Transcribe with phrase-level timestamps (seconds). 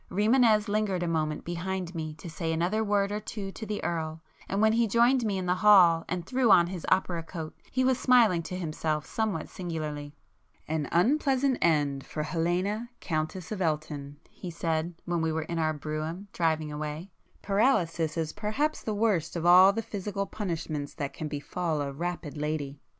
[0.09, 3.67] Rimânez lingered a moment behind me to say [p 162] another word or two to
[3.67, 7.21] the Earl, and when he joined me in the hall and threw on his opera
[7.21, 10.15] coat, he was smiling to himself somewhat singularly.
[10.67, 16.29] "An unpleasant end for Helena, Countess of Elton"—he said, when we were in our brougham,
[16.33, 21.91] driving away—"Paralysis is perhaps the worst of all the physical punishments that can befall a
[21.93, 22.79] 'rapid' lady."